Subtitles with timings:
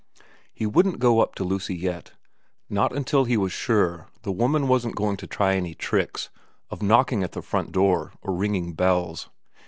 [0.51, 2.13] He wouldn't go up to Lucy yet;
[2.71, 6.31] not till he was sure the woman wasn't going to try any tricks
[6.71, 9.29] of knocking at the front door or ringing bells.